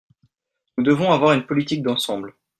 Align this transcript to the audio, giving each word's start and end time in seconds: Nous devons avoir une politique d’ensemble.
Nous 0.79 0.83
devons 0.83 1.11
avoir 1.11 1.33
une 1.33 1.45
politique 1.45 1.83
d’ensemble. 1.83 2.33